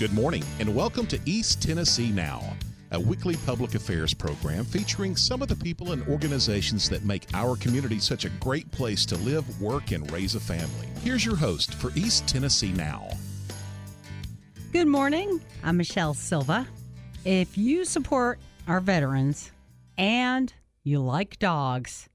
[0.00, 2.56] Good morning, and welcome to East Tennessee Now,
[2.90, 7.54] a weekly public affairs program featuring some of the people and organizations that make our
[7.54, 10.88] community such a great place to live, work, and raise a family.
[11.02, 13.10] Here's your host for East Tennessee Now.
[14.72, 15.38] Good morning.
[15.62, 16.66] I'm Michelle Silva.
[17.26, 19.52] If you support our veterans
[19.98, 20.50] and
[20.82, 22.08] you like dogs,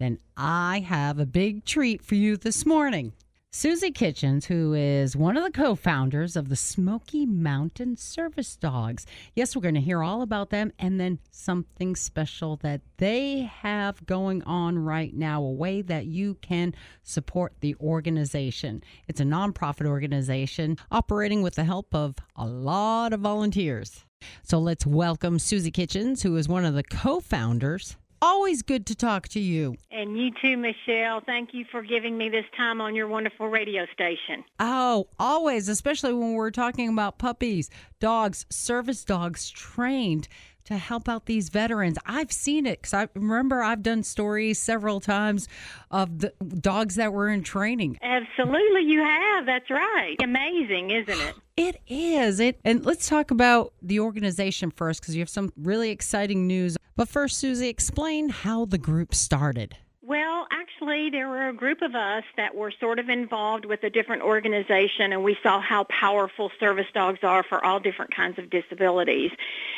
[0.00, 3.12] then I have a big treat for you this morning.
[3.50, 9.06] Susie Kitchens, who is one of the co founders of the Smoky Mountain Service Dogs.
[9.34, 14.04] Yes, we're going to hear all about them and then something special that they have
[14.04, 18.82] going on right now, a way that you can support the organization.
[19.08, 24.04] It's a nonprofit organization operating with the help of a lot of volunteers.
[24.42, 28.94] So let's welcome Susie Kitchens, who is one of the co founders Always good to
[28.94, 29.76] talk to you.
[29.90, 31.20] And you too, Michelle.
[31.24, 34.44] Thank you for giving me this time on your wonderful radio station.
[34.58, 40.28] Oh, always, especially when we're talking about puppies, dogs, service dogs trained
[40.68, 41.96] to help out these veterans.
[42.04, 45.48] I've seen it because I remember I've done stories several times
[45.90, 47.98] of the dogs that were in training.
[48.02, 49.46] Absolutely, you have.
[49.46, 50.16] That's right.
[50.22, 51.34] Amazing, isn't it?
[51.58, 52.38] It is.
[52.38, 56.76] It and let's talk about the organization first because you have some really exciting news.
[56.94, 59.76] But first, Susie, explain how the group started.
[60.08, 63.90] Well, actually, there were a group of us that were sort of involved with a
[63.90, 68.48] different organization, and we saw how powerful service dogs are for all different kinds of
[68.48, 69.30] disabilities.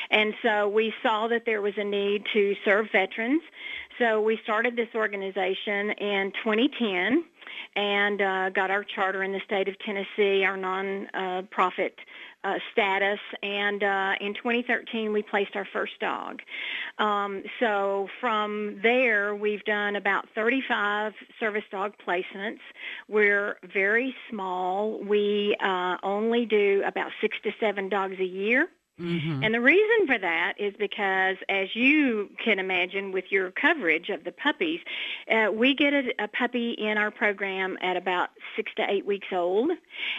[0.09, 3.43] And so we saw that there was a need to serve veterans.
[3.99, 7.25] So we started this organization in 2010
[7.75, 12.03] and uh, got our charter in the state of Tennessee, our non-profit uh,
[12.73, 16.41] status, and uh, in 2013 we placed our first dog.
[16.99, 22.61] Um, so from there we've done about 35 service dog placements.
[23.09, 25.01] We're very small.
[25.03, 28.69] We uh, only do about six to seven dogs a year.
[29.01, 29.43] Mm-hmm.
[29.43, 34.25] And the reason for that is because, as you can imagine with your coverage of
[34.25, 34.81] the puppies,
[35.31, 39.29] uh, we get a, a puppy in our program at about six to eight weeks
[39.33, 39.71] old,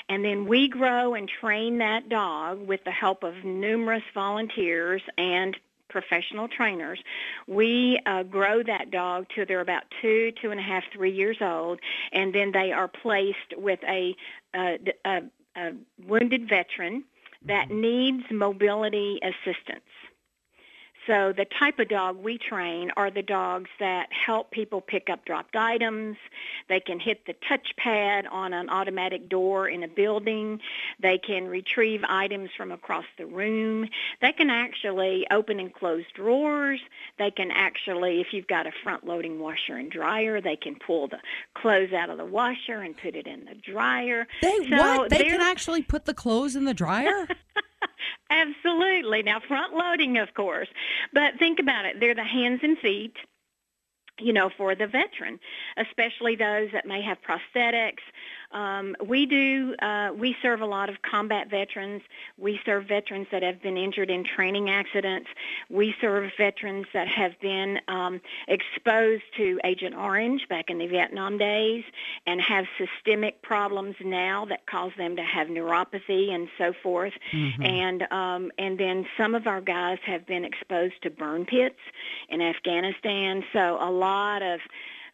[0.09, 5.55] and then we grow and train that dog with the help of numerous volunteers and
[5.89, 6.99] professional trainers.
[7.47, 11.37] We uh, grow that dog till they're about two, two and a half, three years
[11.39, 11.79] old,
[12.11, 14.15] and then they are placed with a,
[14.53, 15.21] uh, a,
[15.55, 15.71] a
[16.07, 17.03] wounded veteran
[17.45, 17.81] that mm-hmm.
[17.81, 19.85] needs mobility assistance.
[21.07, 25.25] So the type of dog we train are the dogs that help people pick up
[25.25, 26.17] dropped items.
[26.69, 30.59] They can hit the touchpad on an automatic door in a building.
[30.99, 33.89] They can retrieve items from across the room.
[34.21, 36.81] They can actually open and close drawers.
[37.17, 41.19] They can actually, if you've got a front-loading washer and dryer, they can pull the
[41.55, 44.27] clothes out of the washer and put it in the dryer.
[44.41, 45.09] They so what?
[45.09, 47.27] They can actually put the clothes in the dryer?
[48.31, 49.23] Absolutely.
[49.23, 50.69] Now, front loading, of course.
[51.13, 51.99] But think about it.
[51.99, 53.17] They're the hands and feet
[54.19, 55.39] you know, for the veteran,
[55.77, 58.03] especially those that may have prosthetics.
[58.53, 62.01] Um, we do, uh, we serve a lot of combat veterans.
[62.37, 65.27] We serve veterans that have been injured in training accidents.
[65.69, 71.37] We serve veterans that have been um, exposed to Agent Orange back in the Vietnam
[71.37, 71.83] days
[72.25, 77.13] and have systemic problems now that cause them to have neuropathy and so forth.
[77.33, 77.63] Mm-hmm.
[77.63, 81.79] And um, and then some of our guys have been exposed to burn pits
[82.29, 83.43] in Afghanistan.
[83.53, 84.59] So a lot of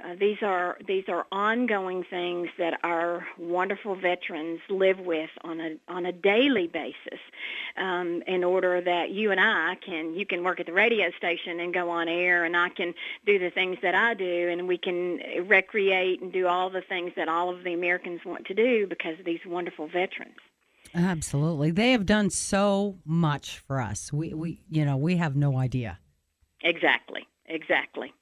[0.03, 5.75] uh, these are these are ongoing things that our wonderful veterans live with on a
[5.88, 7.19] on a daily basis.
[7.78, 11.59] Um, in order that you and I can you can work at the radio station
[11.59, 12.94] and go on air, and I can
[13.25, 17.13] do the things that I do, and we can recreate and do all the things
[17.16, 20.38] that all of the Americans want to do because of these wonderful veterans.
[20.94, 24.13] Absolutely, they have done so much for us.
[24.13, 25.97] We we you know we have no idea.
[26.62, 27.25] Exactly.
[27.50, 28.13] Exactly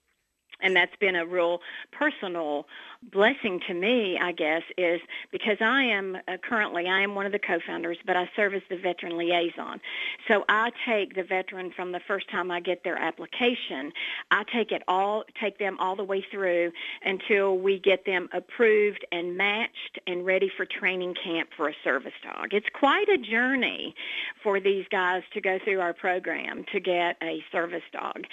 [0.61, 1.59] and that's been a real
[1.91, 2.65] personal
[3.11, 5.01] blessing to me, I guess, is
[5.31, 8.61] because I am uh, currently I am one of the co-founders, but I serve as
[8.69, 9.79] the veteran liaison.
[10.27, 13.91] So I take the veteran from the first time I get their application.
[14.31, 16.71] I take it all, take them all the way through
[17.03, 22.13] until we get them approved and matched and ready for training camp for a service
[22.23, 22.53] dog.
[22.53, 23.95] It's quite a journey
[24.43, 28.23] for these guys to go through our program to get a service dog,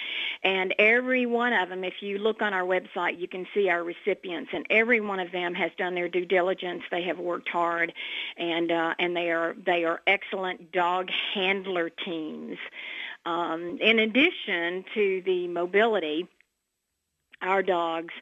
[0.43, 3.83] and every one of them, if you look on our website, you can see our
[3.83, 6.83] recipients, and every one of them has done their due diligence.
[6.91, 7.93] They have worked hard,
[8.37, 12.57] and uh, and they are they are excellent dog handler teams.
[13.25, 16.27] Um, in addition to the mobility,
[17.41, 18.13] our dogs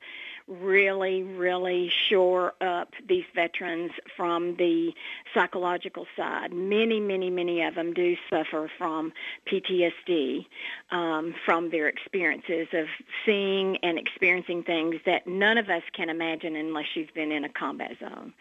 [0.59, 4.91] really, really shore up these veterans from the
[5.33, 6.51] psychological side.
[6.51, 9.13] Many, many, many of them do suffer from
[9.51, 10.45] PTSD
[10.91, 12.87] um, from their experiences of
[13.25, 17.49] seeing and experiencing things that none of us can imagine unless you've been in a
[17.49, 18.33] combat zone.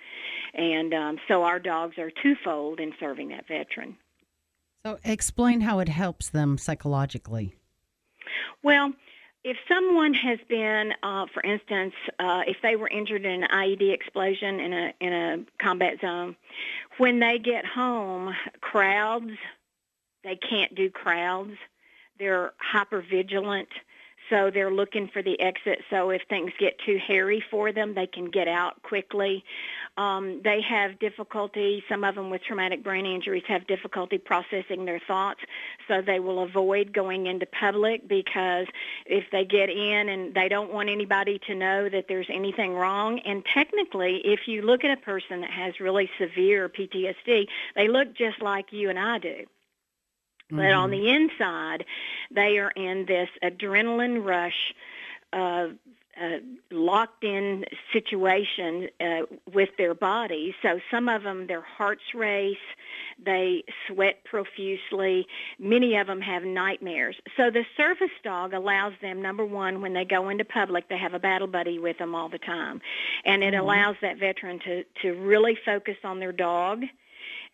[0.54, 3.96] And um, so our dogs are twofold in serving that veteran.
[4.84, 7.54] So explain how it helps them psychologically.
[8.62, 8.92] Well,
[9.42, 13.92] if someone has been, uh, for instance, uh, if they were injured in an IED
[13.92, 16.37] explosion in a in a combat zone,
[16.98, 19.32] when they get home, crowds,
[20.25, 21.54] they can't do crowds.
[22.19, 23.69] They're hyper vigilant
[24.31, 25.81] so they're looking for the exit.
[25.90, 29.44] So if things get too hairy for them, they can get out quickly.
[30.00, 34.99] Um, they have difficulty, some of them with traumatic brain injuries have difficulty processing their
[34.99, 35.41] thoughts,
[35.87, 38.67] so they will avoid going into public because
[39.05, 43.19] if they get in and they don't want anybody to know that there's anything wrong,
[43.26, 47.46] and technically, if you look at a person that has really severe PTSD,
[47.76, 49.44] they look just like you and I do.
[50.49, 50.79] But mm-hmm.
[50.79, 51.85] on the inside,
[52.31, 54.73] they are in this adrenaline rush,
[55.35, 55.69] uh,
[56.20, 56.38] uh,
[56.70, 59.22] locked in situation uh,
[59.52, 60.54] with their bodies.
[60.62, 62.56] So some of them, their hearts race,
[63.24, 65.26] they sweat profusely.
[65.58, 67.16] Many of them have nightmares.
[67.36, 71.14] So the service dog allows them, number one, when they go into public, they have
[71.14, 72.80] a battle buddy with them all the time.
[73.24, 73.62] And it mm-hmm.
[73.62, 76.84] allows that veteran to, to really focus on their dog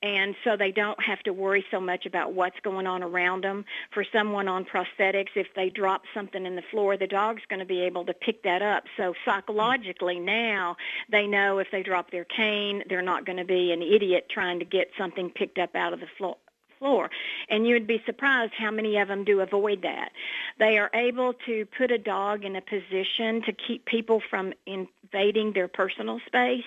[0.02, 3.64] and so they don't have to worry so much about what's going on around them.
[3.92, 7.66] For someone on prosthetics, if they drop something in the floor, the dog's going to
[7.66, 8.84] be able to pick that up.
[8.96, 10.76] So psychologically now,
[11.10, 14.58] they know if they drop their cane, they're not going to be an idiot trying
[14.58, 16.36] to get something picked up out of the floor
[16.78, 17.10] floor.
[17.48, 20.10] And you would be surprised how many of them do avoid that.
[20.58, 25.52] They are able to put a dog in a position to keep people from invading
[25.52, 26.64] their personal space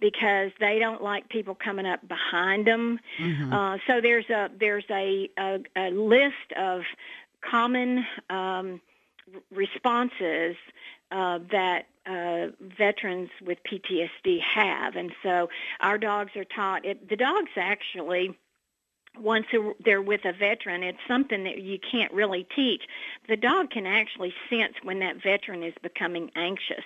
[0.00, 2.98] because they don't like people coming up behind them.
[3.18, 3.52] Mm-hmm.
[3.52, 6.82] Uh, so there's a there's a, a, a list of
[7.40, 8.80] common um,
[9.50, 10.56] responses
[11.10, 15.48] uh, that uh, veterans with PTSD have, and so
[15.80, 16.84] our dogs are taught.
[16.84, 18.36] It, the dogs actually
[19.20, 19.46] once
[19.84, 22.82] they're with a veteran, it's something that you can't really teach.
[23.28, 26.84] The dog can actually sense when that veteran is becoming anxious.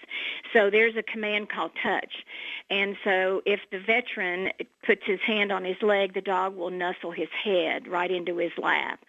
[0.52, 2.24] So there's a command called touch.
[2.68, 4.50] And so if the veteran
[4.84, 8.52] puts his hand on his leg, the dog will nuzzle his head right into his
[8.58, 9.04] lap.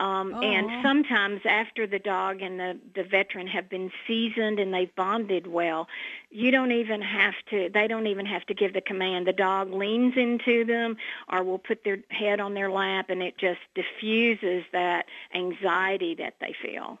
[0.00, 4.94] Um, and sometimes after the dog and the, the veteran have been seasoned and they've
[4.96, 5.88] bonded well,
[6.30, 9.26] you don't even have to, they don't even have to give the command.
[9.26, 10.96] The dog leans into them
[11.30, 15.04] or will put their head on their lap and it just diffuses that
[15.34, 16.98] anxiety that they feel.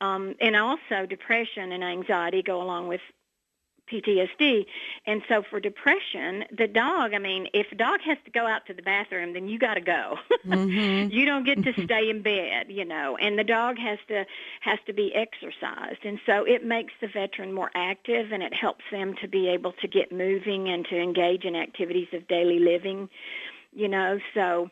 [0.00, 3.02] Um, and also depression and anxiety go along with
[3.90, 4.66] PTSD.
[5.06, 8.66] And so for depression, the dog, I mean, if a dog has to go out
[8.66, 10.16] to the bathroom, then you got to go.
[10.48, 11.10] Mm-hmm.
[11.10, 14.24] you don't get to stay in bed, you know, and the dog has to
[14.60, 16.04] has to be exercised.
[16.04, 19.72] And so it makes the veteran more active and it helps them to be able
[19.72, 23.10] to get moving and to engage in activities of daily living,
[23.74, 24.18] you know.
[24.32, 24.70] So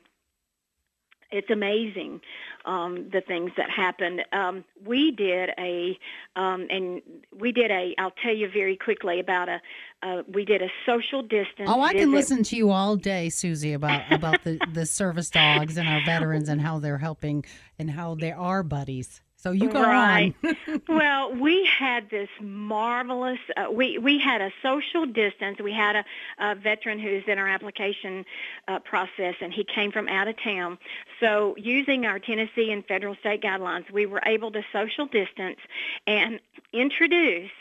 [1.31, 2.21] it's amazing
[2.65, 4.23] um, the things that happened.
[4.33, 5.99] Um, we did a,
[6.35, 7.03] um, and
[7.39, 7.95] we did a.
[7.99, 9.61] I'll tell you very quickly about a.
[10.03, 11.69] Uh, we did a social distance.
[11.69, 12.05] Oh, I visit.
[12.05, 16.05] can listen to you all day, Susie, about about the the service dogs and our
[16.05, 17.45] veterans and how they're helping
[17.79, 19.21] and how they are buddies.
[19.47, 20.35] So you go right.
[20.43, 20.83] on.
[20.89, 23.39] well, we had this marvelous.
[23.57, 25.61] Uh, we we had a social distance.
[25.63, 26.05] We had a,
[26.41, 28.25] a veteran who's in our application
[28.67, 30.79] uh, process, and he came from out of town.
[31.21, 35.61] So using our Tennessee and federal state guidelines, we were able to social distance
[36.09, 36.41] and
[36.73, 37.53] introduce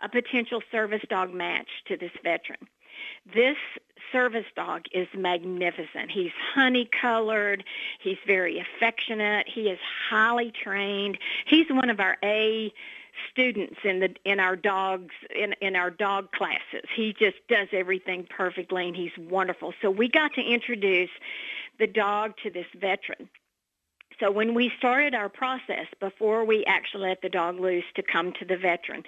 [0.00, 2.66] a potential service dog match to this veteran.
[3.34, 3.58] This
[4.12, 6.10] service dog is magnificent.
[6.10, 7.64] He's honey colored.
[8.00, 9.48] He's very affectionate.
[9.48, 11.18] He is highly trained.
[11.46, 12.72] He's one of our A
[13.30, 16.88] students in the in our dogs in in our dog classes.
[16.94, 19.74] He just does everything perfectly and he's wonderful.
[19.82, 21.10] So we got to introduce
[21.78, 23.28] the dog to this veteran.
[24.20, 28.32] So when we started our process, before we actually let the dog loose to come
[28.34, 29.04] to the veteran,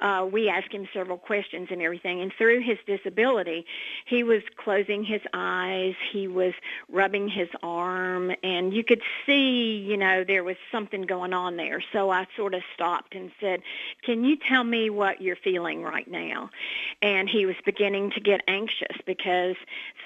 [0.00, 2.20] uh, we asked him several questions and everything.
[2.20, 3.66] And through his disability,
[4.04, 6.54] he was closing his eyes, he was
[6.88, 11.82] rubbing his arm, and you could see, you know, there was something going on there.
[11.92, 13.62] So I sort of stopped and said,
[14.02, 16.50] "Can you tell me what you're feeling right now?"
[17.00, 19.56] And he was beginning to get anxious because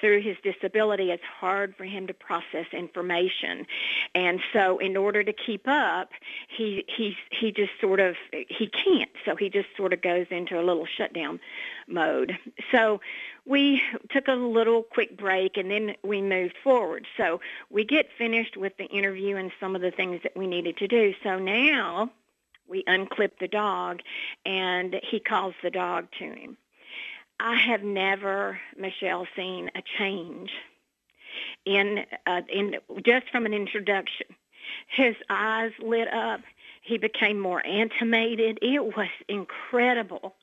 [0.01, 3.67] through his disability, it's hard for him to process information.
[4.15, 6.09] And so in order to keep up,
[6.47, 9.11] he he he just sort of he can't.
[9.25, 11.39] So he just sort of goes into a little shutdown
[11.87, 12.37] mode.
[12.71, 13.01] So
[13.45, 17.07] we took a little quick break and then we moved forward.
[17.15, 17.39] So
[17.69, 20.87] we get finished with the interview and some of the things that we needed to
[20.87, 21.13] do.
[21.23, 22.11] So now
[22.67, 24.01] we unclip the dog
[24.45, 26.57] and he calls the dog to him.
[27.39, 30.49] I have never, Michelle, seen a change
[31.65, 32.75] in uh, in
[33.05, 34.27] just from an introduction.
[34.87, 36.41] His eyes lit up.
[36.81, 38.59] He became more animated.
[38.61, 40.35] It was incredible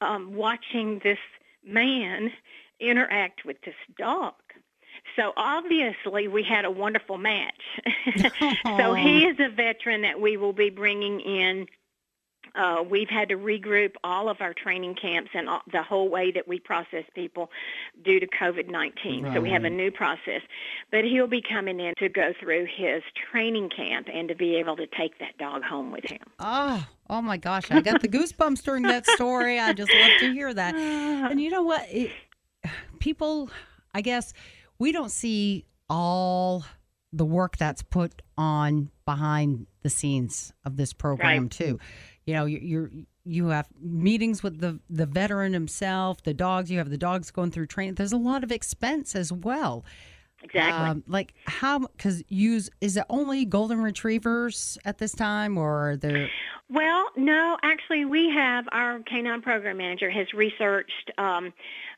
[0.00, 1.18] um, watching this
[1.64, 2.30] man
[2.78, 4.34] interact with this dog.
[5.16, 7.62] So obviously we had a wonderful match.
[8.76, 11.66] so he is a veteran that we will be bringing in
[12.56, 16.30] uh, we've had to regroup all of our training camps and all, the whole way
[16.32, 17.50] that we process people
[18.04, 19.24] due to COVID-19.
[19.24, 19.34] Right.
[19.34, 20.40] So we have a new process.
[20.90, 24.76] But he'll be coming in to go through his training camp and to be able
[24.76, 26.22] to take that dog home with him.
[26.38, 27.70] Oh, oh my gosh.
[27.70, 29.60] I got the goosebumps during that story.
[29.60, 30.74] I just love to hear that.
[30.74, 31.86] And you know what?
[31.90, 32.10] It,
[32.98, 33.50] people,
[33.94, 34.32] I guess,
[34.78, 36.64] we don't see all
[37.12, 41.50] the work that's put on behind the scenes of this program right.
[41.50, 41.78] too
[42.26, 42.90] you know you're
[43.24, 47.50] you have meetings with the the veteran himself the dogs you have the dogs going
[47.50, 47.94] through training.
[47.94, 49.84] There's a lot of expense as well.
[50.42, 50.88] Exactly.
[50.88, 55.96] Um, like how because use is it only golden retrievers at this time or are
[55.96, 56.28] there
[56.68, 61.54] well no actually we have our canine program manager has researched um,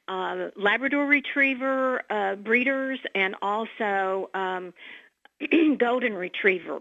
[0.06, 4.73] uh, labrador retriever uh, breeders and also um,
[5.78, 6.80] golden retriever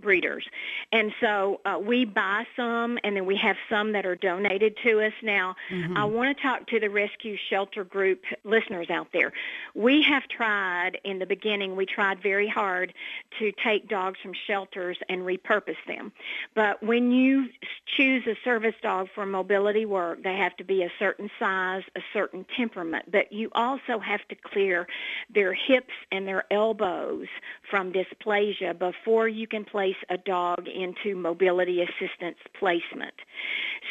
[0.00, 0.44] breeders.
[0.92, 5.00] And so uh, we buy some, and then we have some that are donated to
[5.00, 5.12] us.
[5.22, 5.96] Now, mm-hmm.
[5.96, 9.32] I want to talk to the rescue shelter group listeners out there.
[9.74, 12.92] We have tried, in the beginning, we tried very hard
[13.38, 16.12] to take dogs from shelters and repurpose them.
[16.54, 17.48] But when you
[17.96, 22.00] choose a service dog for mobility work, they have to be a certain size, a
[22.12, 23.10] certain temperament.
[23.10, 24.86] But you also have to clear
[25.34, 27.26] their hips and their elbows
[27.70, 33.14] from dysplasia before you can place a dog into mobility assistance placement.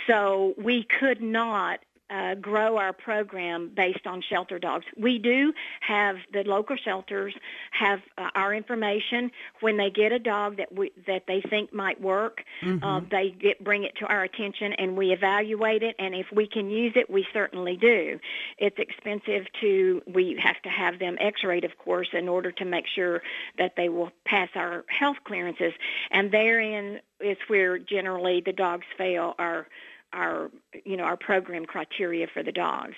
[0.08, 4.86] So we could not uh, grow our program based on shelter dogs.
[4.96, 7.34] We do have the local shelters
[7.72, 12.00] have uh, our information when they get a dog that we that they think might
[12.00, 12.44] work.
[12.62, 12.84] Mm-hmm.
[12.84, 15.96] Uh, they get bring it to our attention and we evaluate it.
[16.00, 18.20] And if we can use it, we certainly do.
[18.58, 22.86] It's expensive to we have to have them X-rayed, of course, in order to make
[22.88, 23.22] sure
[23.58, 25.74] that they will pass our health clearances.
[26.12, 29.68] And therein is where generally the dogs fail our
[30.14, 30.50] our
[30.86, 32.96] you know our program criteria for the dogs.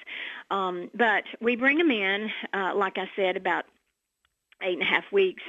[0.51, 3.65] Um, but we bring them in, uh, like I said, about
[4.63, 5.43] eight and a half weeks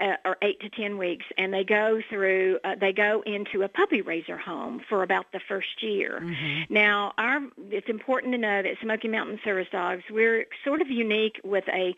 [0.00, 2.58] uh, or eight to ten weeks, and they go through.
[2.64, 6.20] Uh, they go into a puppy raiser home for about the first year.
[6.22, 6.72] Mm-hmm.
[6.72, 7.40] Now, our
[7.70, 11.94] it's important to know that Smoky Mountain Service Dogs we're sort of unique with a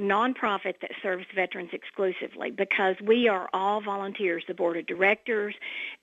[0.00, 4.44] nonprofit that serves veterans exclusively because we are all volunteers.
[4.46, 5.54] The board of directors,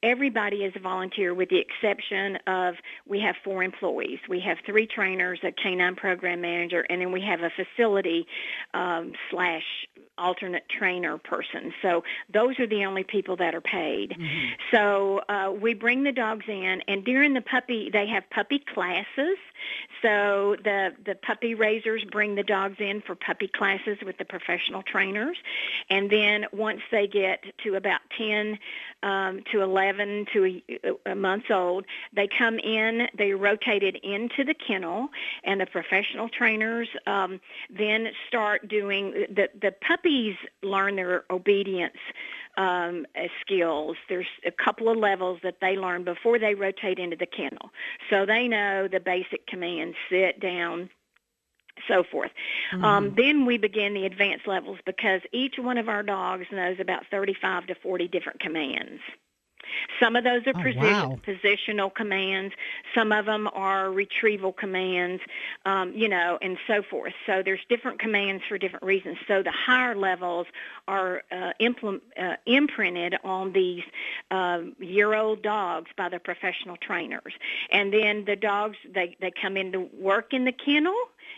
[0.04, 2.76] everybody is a volunteer, with the exception of
[3.08, 4.20] we have four employees.
[4.30, 8.26] We have three trainers, a canine program manager, and then we have a facility
[8.74, 9.64] um, slash
[10.22, 11.74] alternate trainer person.
[11.82, 14.12] So those are the only people that are paid.
[14.12, 14.48] Mm-hmm.
[14.72, 19.38] So uh, we bring the dogs in, and during the puppy, they have puppy classes.
[20.02, 24.84] So the the puppy raisers bring the dogs in for puppy classes with the professional
[24.84, 25.38] trainers,
[25.90, 28.58] and then once they get to about ten
[29.04, 30.62] um, to eleven to
[31.06, 33.08] a, a months old, they come in.
[33.18, 35.10] They rotated into the kennel,
[35.44, 37.40] and the professional trainers um,
[37.70, 41.98] then start doing the the puppies learn their obedience
[42.58, 43.06] um,
[43.42, 43.98] skills.
[44.10, 47.72] There's a couple of levels that they learn before they rotate into the kennel.
[48.10, 50.90] So they know the basic commands, sit down,
[51.88, 52.32] so forth.
[52.74, 52.84] Mm-hmm.
[52.84, 57.04] Um, then we begin the advanced levels because each one of our dogs knows about
[57.10, 59.02] 35 to 40 different commands.
[60.00, 61.20] Some of those are oh, position, wow.
[61.26, 62.54] positional commands.
[62.96, 65.22] Some of them are retrieval commands,
[65.66, 67.14] um, you know, and so forth.
[67.26, 69.18] So there's different commands for different reasons.
[69.28, 70.48] So the higher levels
[70.88, 73.84] are uh, implement, uh, imprinted on these
[74.30, 77.34] uh, year-old dogs by the professional trainers.
[77.72, 80.96] And then the dogs, they, they come in to work in the kennel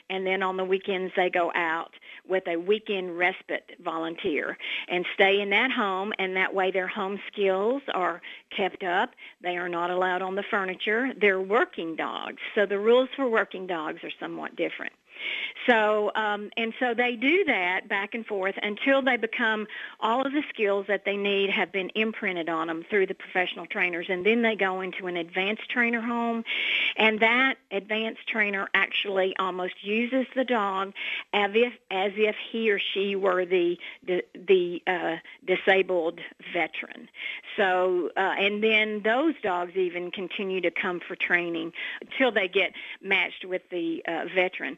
[0.10, 1.92] and then on the weekends they go out
[2.28, 4.58] with a weekend respite volunteer
[4.88, 8.22] and stay in that home and that way their home skills are
[8.56, 9.12] kept up.
[9.42, 11.12] They are not allowed on the furniture.
[11.20, 12.42] They're working dogs.
[12.56, 14.94] So the rules for working dogs are somewhat different.
[15.68, 19.68] So, um, and so they do that back and forth until they become
[20.00, 23.66] all of the skills that they need have been imprinted on them through the professional
[23.66, 26.44] trainers, and then they go into an advanced trainer home,
[26.98, 30.94] and that advanced trainer actually almost uses the dog
[31.34, 35.16] as if as if he or she were the the, the uh,
[35.46, 36.20] disabled
[36.54, 37.08] veteran.
[37.58, 42.74] So, uh, and then those dogs even continue to come for training until they get
[43.02, 44.78] matched with the uh, veteran.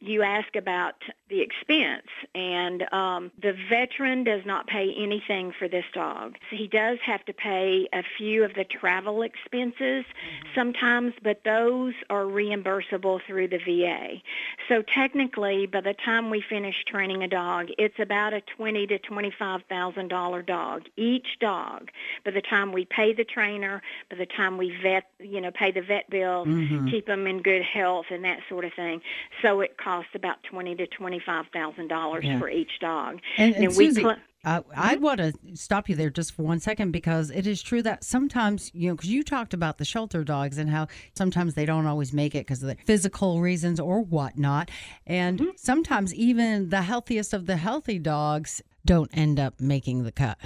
[0.00, 0.94] You ask about
[1.28, 6.36] the expense, and um, the veteran does not pay anything for this dog.
[6.50, 10.48] So he does have to pay a few of the travel expenses mm-hmm.
[10.54, 14.20] sometimes, but those are reimbursable through the VA.
[14.68, 18.98] So technically, by the time we finish training a dog, it's about a twenty to
[18.98, 21.90] twenty-five thousand dollar dog each dog.
[22.24, 25.72] By the time we pay the trainer, by the time we vet, you know, pay
[25.72, 26.88] the vet bill, mm-hmm.
[26.88, 29.00] keep them in good health, and that sort of thing.
[29.42, 31.96] So it costs about twenty to twenty-five thousand yeah.
[31.96, 33.18] dollars for each dog.
[33.36, 34.08] And, and, and Susie, we.
[34.08, 35.02] Cl- uh, I mm-hmm.
[35.02, 38.70] want to stop you there just for one second because it is true that sometimes,
[38.72, 42.12] you know, because you talked about the shelter dogs and how sometimes they don't always
[42.12, 44.70] make it because of the physical reasons or whatnot.
[45.04, 45.50] And mm-hmm.
[45.56, 50.38] sometimes even the healthiest of the healthy dogs don't end up making the cut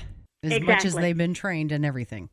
[0.42, 0.66] as exactly.
[0.66, 2.30] much as they've been trained and everything.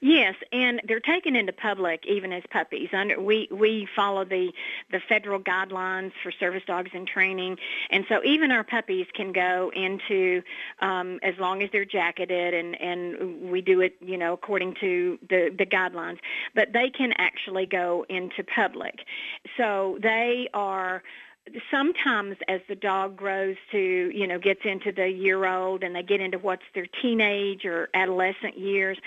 [0.00, 2.90] Yes, and they're taken into public even as puppies.
[2.92, 4.52] Under we we follow the
[4.90, 7.58] the federal guidelines for service dogs in training,
[7.90, 10.42] and so even our puppies can go into
[10.80, 15.18] um, as long as they're jacketed, and and we do it you know according to
[15.28, 16.18] the the guidelines.
[16.54, 19.00] But they can actually go into public,
[19.56, 21.02] so they are
[21.70, 26.02] sometimes as the dog grows to, you know, gets into the year old and they
[26.02, 28.98] get into what's their teenage or adolescent years,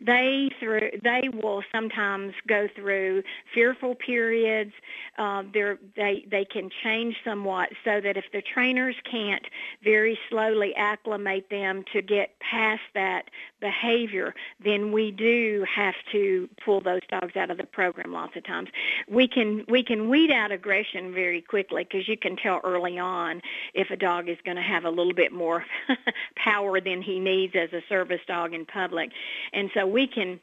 [0.00, 3.22] they through they will sometimes go through
[3.54, 4.72] fearful periods.
[5.18, 9.46] Uh, they they can change somewhat so that if the trainers can't
[9.82, 16.80] very slowly acclimate them to get past that behavior, then we do have to pull
[16.80, 18.68] those dogs out of the program lots of times.
[19.08, 23.40] We can we can weed out aggression very quickly because you can tell early on
[23.74, 25.64] if a dog is going to have a little bit more
[26.36, 29.10] power than he needs as a service dog in public.
[29.52, 30.40] And so we can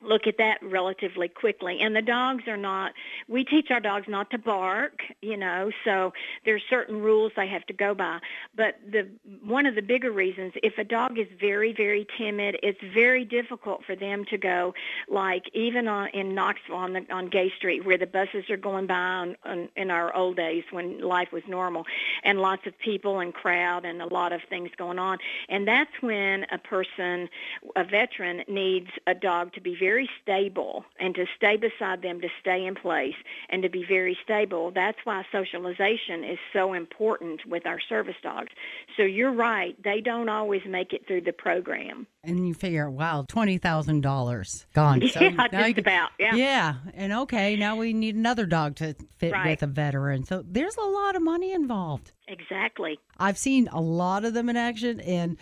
[0.00, 1.80] look at that relatively quickly.
[1.80, 2.92] And the dogs are not,
[3.26, 6.12] we teach our dogs not to bark, you know, so
[6.44, 8.20] there's certain rules they have to go by.
[8.54, 9.08] But the
[9.44, 13.84] one of the bigger reasons, if a dog is very, very timid, it's very difficult
[13.84, 14.74] for them to go,
[15.08, 18.86] like even on, in Knoxville on, the, on Gay Street where the buses are going
[18.86, 21.84] by on, on, in our old days when life was normal
[22.22, 25.18] and lots of people and crowd and a lot of things going on.
[25.48, 27.28] And that's when a person,
[27.74, 32.20] a veteran, needs a dog to be very very stable and to stay beside them,
[32.20, 33.14] to stay in place
[33.48, 34.70] and to be very stable.
[34.70, 38.50] That's why socialization is so important with our service dogs.
[38.98, 42.06] So you're right, they don't always make it through the program.
[42.22, 45.02] And you figure, wow, twenty thousand dollars gone.
[45.08, 46.10] So yeah, just you, about.
[46.18, 46.34] Yeah.
[46.34, 49.50] Yeah, and okay, now we need another dog to fit right.
[49.50, 50.24] with a veteran.
[50.24, 52.12] So there's a lot of money involved.
[52.26, 52.98] Exactly.
[53.16, 55.38] I've seen a lot of them in action, and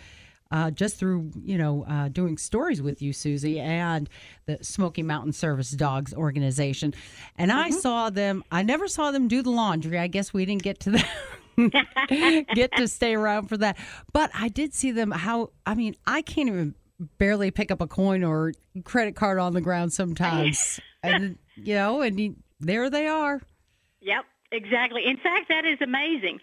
[0.51, 4.09] uh, just through you know uh, doing stories with you, Susie, and
[4.45, 6.93] the Smoky Mountain Service Dogs organization,
[7.37, 7.59] and mm-hmm.
[7.59, 8.43] I saw them.
[8.51, 9.99] I never saw them do the laundry.
[9.99, 11.09] I guess we didn't get to that.
[12.53, 13.77] get to stay around for that,
[14.13, 15.09] but I did see them.
[15.09, 16.75] How I mean, I can't even
[17.17, 22.01] barely pick up a coin or credit card on the ground sometimes, and you know,
[22.01, 23.41] and there they are.
[24.01, 25.05] Yep, exactly.
[25.05, 26.39] In fact, that is amazing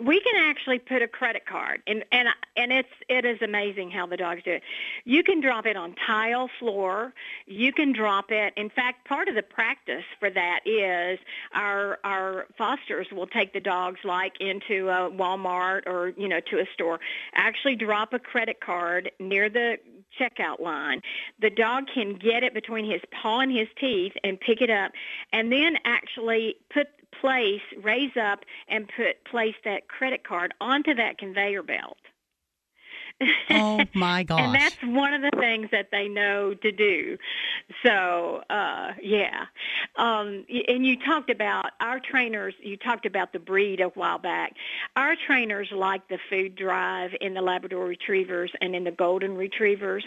[0.00, 4.06] we can actually put a credit card and and and it's it is amazing how
[4.06, 4.62] the dogs do it.
[5.04, 7.12] You can drop it on tile floor.
[7.46, 11.18] You can drop it in fact part of the practice for that is
[11.54, 16.58] our our fosters will take the dogs like into a walmart or you know to
[16.58, 16.98] a store.
[17.34, 19.76] Actually drop a credit card near the
[20.18, 21.00] checkout line.
[21.40, 24.92] The dog can get it between his paw and his teeth and pick it up
[25.32, 26.88] and then actually put
[27.20, 31.98] place, raise up and put place that credit card onto that conveyor belt.
[33.50, 34.40] Oh my gosh.
[34.42, 37.18] and that's one of the things that they know to do.
[37.84, 39.46] So, uh, yeah.
[39.96, 44.54] Um, and you talked about our trainers, you talked about the breed a while back.
[44.96, 50.04] Our trainers like the food drive in the Labrador Retrievers and in the Golden Retrievers.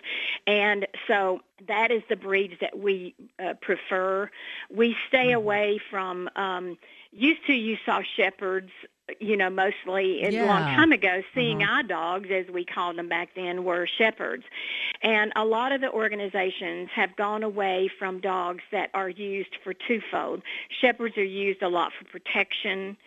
[0.48, 4.30] And so that is the breeds that we uh, prefer.
[4.74, 5.38] We stay mm-hmm.
[5.38, 6.78] away from um,
[7.16, 8.72] used to you saw shepherds
[9.20, 10.46] you know, mostly a Yeah.
[10.46, 11.74] long time ago, seeing Uh-huh.
[11.80, 14.44] eye dogs, as we called them back then, were shepherds.
[15.02, 19.74] And a lot of the organizations have gone away from dogs that are used for
[19.74, 20.42] twofold.
[20.70, 22.98] Shepherds are used a lot for protection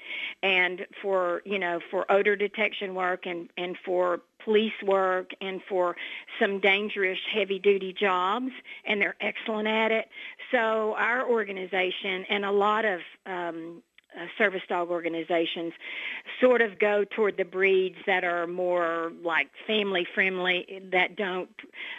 [0.43, 5.97] and for, you know, for odor detection work and, and for police work and for
[6.39, 8.53] some dangerous heavy duty jobs
[8.85, 10.09] and they're excellent at it.
[10.53, 13.83] So our organization and a lot of um,
[14.17, 15.73] uh, service dog organizations
[16.41, 21.51] sort of go toward the breeds that are more like family friendly that don't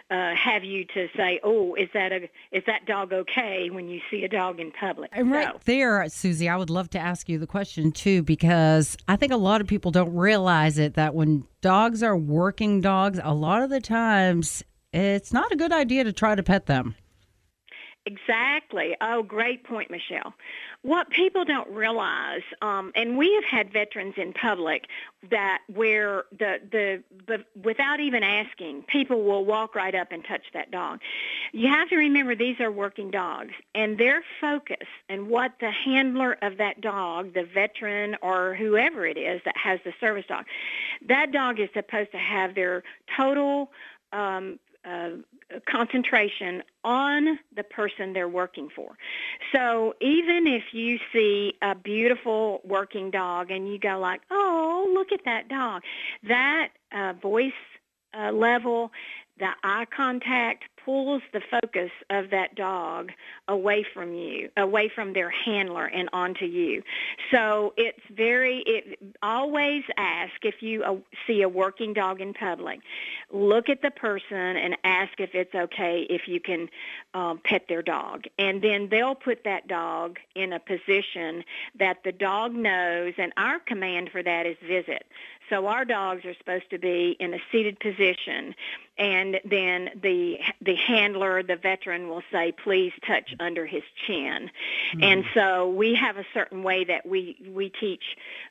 [0.09, 3.99] uh, have you to say oh is that a is that dog okay when you
[4.09, 7.29] see a dog in public And right So- there, Susie, I would love to ask
[7.29, 11.13] you the question too, because I think a lot of people don't realize it that
[11.13, 16.03] when dogs are working dogs, a lot of the times it's not a good idea
[16.03, 16.95] to try to pet them.
[18.09, 18.95] Exactly.
[19.01, 20.33] Oh, great point, Michelle.
[20.81, 24.85] What people don't realize, um, and we have had veterans in public
[25.29, 30.41] that where the, the the without even asking, people will walk right up and touch
[30.55, 31.01] that dog.
[31.51, 36.35] You have to remember these are working dogs, and their focus and what the handler
[36.41, 40.45] of that dog, the veteran or whoever it is that has the service dog,
[41.07, 42.81] that dog is supposed to have their
[43.15, 43.71] total
[44.13, 45.09] um, uh,
[45.69, 48.97] concentration on the person they're working for.
[49.53, 55.11] So even if you see a beautiful working dog and you go like, "Oh, look
[55.11, 55.83] at that dog,"
[56.23, 57.51] that uh, voice
[58.17, 58.91] uh, level,
[59.37, 63.11] the eye contact pulls the focus of that dog
[63.47, 66.81] away from you, away from their handler and onto you.
[67.31, 70.95] So it's very, it always ask if you uh,
[71.27, 72.79] see a working dog in public,
[73.31, 76.69] look at the person and ask if it's okay if you can
[77.13, 78.23] um, pet their dog.
[78.39, 81.43] And then they'll put that dog in a position
[81.77, 85.05] that the dog knows, and our command for that is visit.
[85.49, 88.53] So our dogs are supposed to be in a seated position,
[88.99, 94.51] and then the the handler, the veteran, will say, "Please touch under his chin."
[95.01, 98.03] And so we have a certain way that we we teach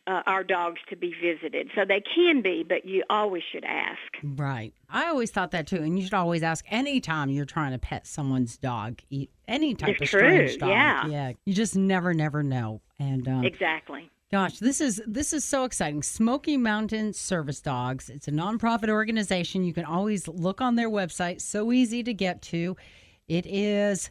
[0.06, 1.70] uh, our dogs to be visited.
[1.74, 3.98] So they can be, but you always should ask.
[4.22, 4.72] Right.
[4.88, 5.76] I always thought that too.
[5.76, 9.00] And you should always ask anytime you're trying to pet someone's dog,
[9.46, 10.70] any type It's of strange true, dog.
[10.70, 11.06] yeah.
[11.06, 11.32] Yeah.
[11.44, 12.80] You just never, never know.
[12.98, 14.10] And um, Exactly.
[14.30, 16.02] Gosh, this is this is so exciting.
[16.02, 18.10] Smoky Mountain Service Dogs.
[18.10, 19.64] It's a nonprofit organization.
[19.64, 21.40] You can always look on their website.
[21.40, 22.76] So easy to get to.
[23.26, 24.10] It is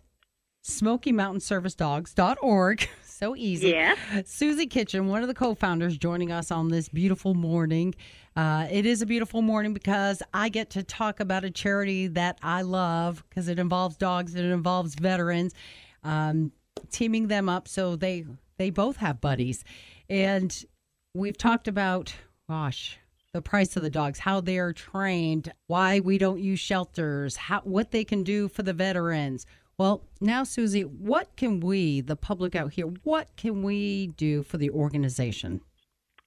[0.64, 2.90] SmokyMountainServiceDogs.org.
[3.18, 3.70] So easy.
[3.70, 3.96] Yeah.
[4.28, 7.96] Susie Kitchen, one of the co-founders, joining us on this beautiful morning.
[8.36, 12.38] Uh, it is a beautiful morning because I get to talk about a charity that
[12.44, 15.56] I love because it involves dogs and it involves veterans,
[16.04, 16.52] um,
[16.92, 18.28] teaming them up so they
[18.58, 19.64] they both have buddies,
[20.10, 20.65] and
[21.13, 22.13] we've talked about
[22.50, 22.98] gosh
[23.34, 27.62] the price of the dogs, how they are trained, why we don't use shelters, how
[27.62, 29.46] what they can do for the veterans.
[29.78, 34.58] Well, now, Susie, what can we, the public out here, what can we do for
[34.58, 35.62] the organization?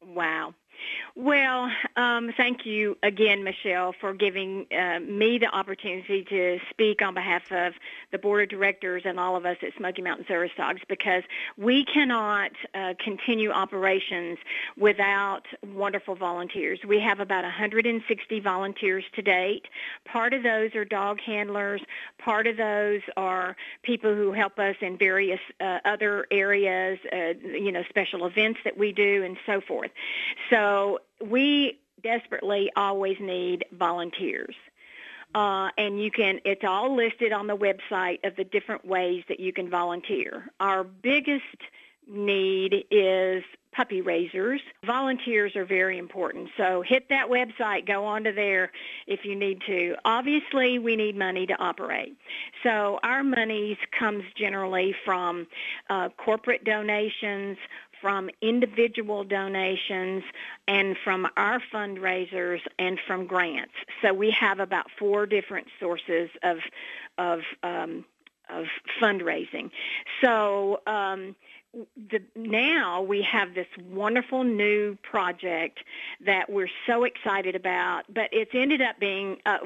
[0.00, 0.54] Wow.
[1.16, 7.14] Well, um, thank you again, Michelle, for giving uh, me the opportunity to speak on
[7.14, 7.74] behalf of
[8.12, 11.22] the board of directors and all of us at Smoky Mountain Service Dogs because
[11.56, 14.38] we cannot uh, continue operations
[14.76, 15.42] without
[15.74, 16.80] wonderful volunteers.
[16.86, 19.66] We have about 160 volunteers to date.
[20.04, 21.82] Part of those are dog handlers.
[22.18, 27.72] Part of those are people who help us in various uh, other areas, uh, you
[27.72, 29.90] know, special events that we do and so forth.
[30.50, 30.79] So
[31.24, 34.54] we desperately always need volunteers.
[35.34, 39.38] Uh, and you can, it's all listed on the website of the different ways that
[39.38, 40.50] you can volunteer.
[40.58, 41.44] Our biggest
[42.08, 44.60] need is puppy raisers.
[44.84, 46.48] Volunteers are very important.
[46.56, 48.72] So hit that website, go onto there
[49.06, 49.94] if you need to.
[50.04, 52.16] Obviously, we need money to operate.
[52.64, 55.46] So our monies comes generally from
[55.88, 57.56] uh, corporate donations,
[58.00, 60.22] from individual donations
[60.66, 63.74] and from our fundraisers and from grants.
[64.02, 66.58] So we have about four different sources of
[67.18, 68.04] of um,
[68.48, 68.66] of
[69.00, 69.70] fundraising.
[70.22, 71.36] So um,
[71.96, 75.78] the, now we have this wonderful new project
[76.26, 79.58] that we're so excited about, but it's ended up being uh,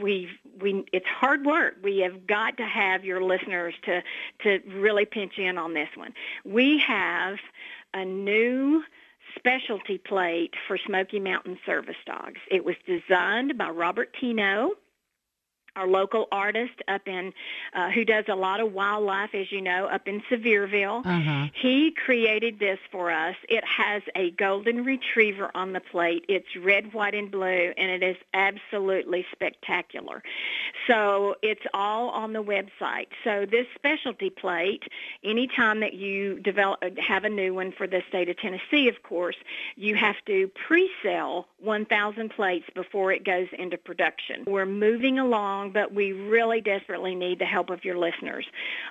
[0.00, 0.28] we
[0.60, 1.76] we it's hard work.
[1.82, 4.02] We have got to have your listeners to
[4.42, 6.12] to really pinch in on this one.
[6.44, 7.38] We have
[7.96, 8.82] a new
[9.38, 12.40] specialty plate for Smoky Mountain Service Dogs.
[12.50, 14.72] It was designed by Robert Tino
[15.76, 17.32] our local artist up in
[17.74, 21.46] uh, who does a lot of wildlife as you know up in sevierville Uh-huh.
[21.54, 26.24] he created this for us it has a golden retriever on the plate.
[26.28, 30.22] It's red, white, and blue, and it is absolutely spectacular.
[30.86, 33.08] So it's all on the website.
[33.24, 34.84] So this specialty plate,
[35.24, 39.36] anytime that you develop have a new one for the state of Tennessee, of course,
[39.76, 44.44] you have to pre-sell 1,000 plates before it goes into production.
[44.46, 48.46] We're moving along, but we really desperately need the help of your listeners.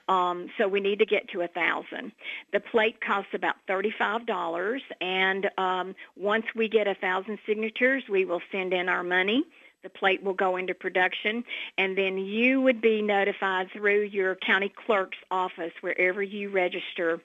[0.08, 2.12] Um, so we need to get to a thousand.
[2.52, 8.26] The plate costs about thirty-five dollars, and um, once we get a thousand signatures, we
[8.26, 9.44] will send in our money.
[9.84, 11.44] The plate will go into production,
[11.78, 17.22] and then you would be notified through your county clerk's office wherever you register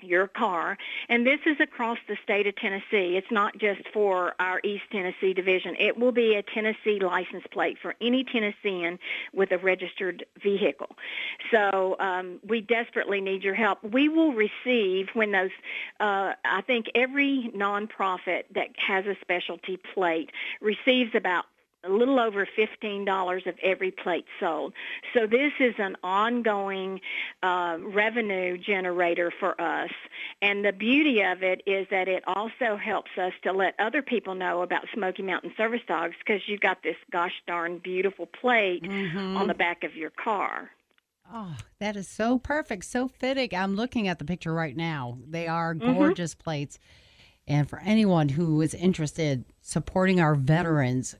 [0.00, 0.76] your car.
[1.08, 3.16] And this is across the state of Tennessee.
[3.16, 5.76] It's not just for our East Tennessee division.
[5.78, 8.98] It will be a Tennessee license plate for any Tennessean
[9.32, 10.96] with a registered vehicle.
[11.50, 13.82] So um, we desperately need your help.
[13.82, 15.50] We will receive when those,
[16.00, 20.30] uh, I think every nonprofit that has a specialty plate
[20.60, 21.44] receives about
[21.86, 24.72] a little over $15 of every plate sold.
[25.12, 27.00] So this is an ongoing
[27.42, 29.90] uh, revenue generator for us.
[30.42, 34.34] And the beauty of it is that it also helps us to let other people
[34.34, 39.36] know about Smoky Mountain Service Dogs because you've got this gosh darn beautiful plate mm-hmm.
[39.36, 40.70] on the back of your car.
[41.32, 43.54] Oh, that is so perfect, so fitting.
[43.54, 45.18] I'm looking at the picture right now.
[45.26, 45.94] They are mm-hmm.
[45.94, 46.42] gorgeous mm-hmm.
[46.42, 46.78] plates.
[47.46, 51.16] And for anyone who is interested supporting our veterans,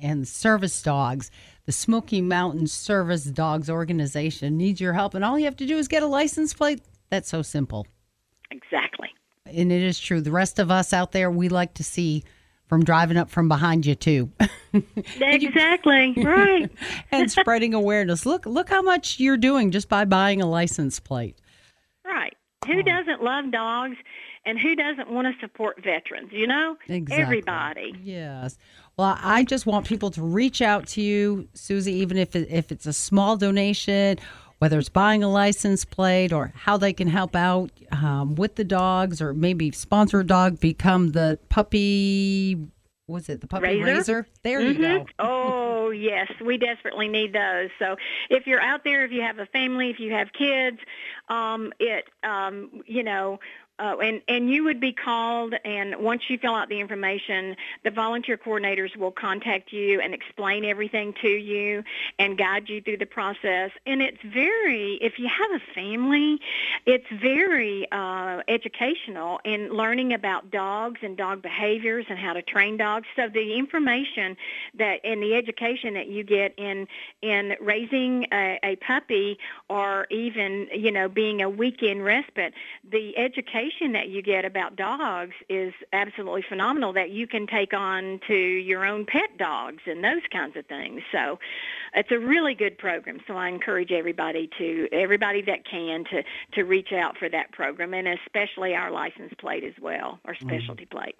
[0.00, 1.30] and service dogs.
[1.66, 5.78] The Smoky Mountain Service Dogs Organization needs your help, and all you have to do
[5.78, 6.80] is get a license plate.
[7.10, 7.86] That's so simple.
[8.50, 9.08] Exactly.
[9.46, 10.20] And it is true.
[10.20, 12.24] The rest of us out there, we like to see
[12.66, 14.32] from driving up from behind you too.
[15.20, 16.14] exactly.
[16.16, 16.70] right.
[17.12, 18.24] and spreading awareness.
[18.24, 21.36] Look look how much you're doing just by buying a license plate.
[22.04, 22.34] Right.
[22.66, 22.82] Who oh.
[22.82, 23.96] doesn't love dogs
[24.44, 26.76] and who doesn't want to support veterans, you know?
[26.88, 27.22] Exactly.
[27.22, 27.94] Everybody.
[28.02, 28.56] Yes.
[28.96, 32.70] Well, I just want people to reach out to you, Susie, even if it, if
[32.70, 34.18] it's a small donation,
[34.58, 38.64] whether it's buying a license plate or how they can help out um, with the
[38.64, 42.58] dogs, or maybe sponsor a dog, become the puppy.
[43.08, 43.94] Was it the puppy raiser?
[43.94, 44.26] raiser?
[44.42, 44.82] There mm-hmm.
[44.82, 45.06] you go.
[45.18, 47.70] oh yes, we desperately need those.
[47.78, 47.96] So
[48.30, 50.78] if you're out there, if you have a family, if you have kids,
[51.28, 53.40] um, it um, you know
[53.78, 57.90] uh, and and you would be called and once you fill out the information the
[57.90, 61.82] volunteer coordinators will contact you and explain everything to you
[62.18, 63.70] and guide you through the process.
[63.86, 66.38] And it's very if you have a family
[66.84, 72.76] it's very uh, educational in learning about dogs and dog behaviors and how to train
[72.76, 73.06] dogs.
[73.16, 74.36] So the information
[74.78, 76.86] that and the education that you get in
[77.22, 82.52] in raising a, a puppy or even you know being a weekend respite
[82.90, 87.72] the education education that you get about dogs is absolutely phenomenal that you can take
[87.72, 91.02] on to your own pet dogs and those kinds of things.
[91.12, 91.38] So
[91.94, 93.20] it's a really good program.
[93.26, 96.22] So I encourage everybody to everybody that can to
[96.54, 100.48] to reach out for that program and especially our license plate as well, our mm-hmm.
[100.48, 100.98] specialty mm-hmm.
[100.98, 101.16] plate.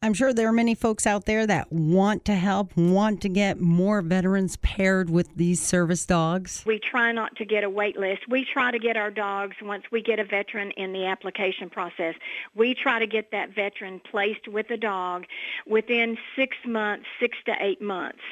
[0.00, 3.60] I'm sure there are many folks out there that want to help, want to get
[3.60, 6.62] more veterans paired with these service dogs.
[6.64, 8.28] We try not to get a wait list.
[8.28, 12.14] We try to get our dogs, once we get a veteran in the application process,
[12.54, 15.24] we try to get that veteran placed with a dog
[15.66, 18.22] within six months, six to eight months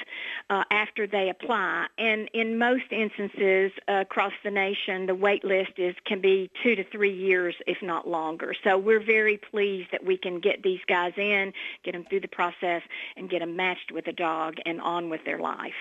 [0.50, 1.86] uh, after they apply.
[1.98, 6.74] And in most instances uh, across the nation, the wait list is can be two
[6.76, 8.54] to three years, if not longer.
[8.64, 11.52] So we're very pleased that we can get these guys in
[11.84, 12.82] get them through the process,
[13.16, 15.72] and get them matched with a dog and on with their life.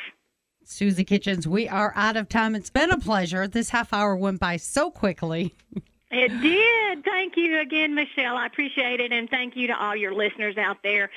[0.63, 2.55] Susie Kitchens, we are out of time.
[2.55, 3.47] It's been a pleasure.
[3.47, 5.53] This half hour went by so quickly.
[6.17, 7.03] It did.
[7.03, 8.37] Thank you again, Michelle.
[8.37, 11.09] I appreciate it, and thank you to all your listeners out there.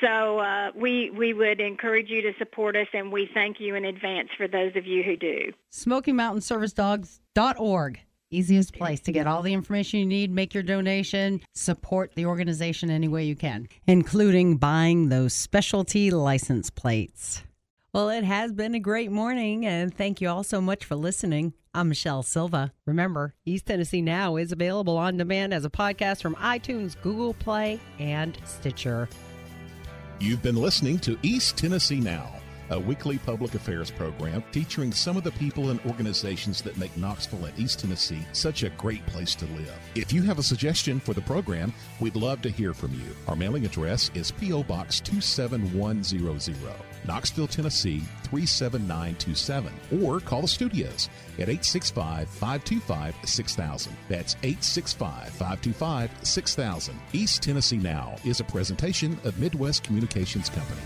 [0.00, 3.84] So uh, we we would encourage you to support us, and we thank you in
[3.84, 5.52] advance for those of you who do.
[5.70, 10.62] Smoky Mountain Service Dogs.org easiest place to get all the information you need, make your
[10.62, 17.44] donation, support the organization any way you can, including buying those specialty license plates.
[17.92, 21.52] Well, it has been a great morning, and thank you all so much for listening.
[21.76, 22.72] I'm Michelle Silva.
[22.86, 27.80] Remember, East Tennessee Now is available on demand as a podcast from iTunes, Google Play,
[27.98, 29.08] and Stitcher.
[30.20, 32.30] You've been listening to East Tennessee Now
[32.70, 37.44] a weekly public affairs program featuring some of the people and organizations that make Knoxville
[37.44, 39.78] and East Tennessee such a great place to live.
[39.94, 43.16] If you have a suggestion for the program, we'd love to hear from you.
[43.28, 44.64] Our mailing address is P.O.
[44.64, 46.56] Box 27100,
[47.06, 49.72] Knoxville, Tennessee 37927,
[50.02, 53.96] or call the studios at 865 525 6000.
[54.08, 57.00] That's 865 525 6000.
[57.12, 60.80] East Tennessee Now is a presentation of Midwest Communications Company.